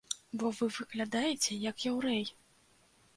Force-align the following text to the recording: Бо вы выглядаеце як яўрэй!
Бо 0.43 0.49
вы 0.59 0.69
выглядаеце 0.77 1.57
як 1.65 1.85
яўрэй! 1.91 2.23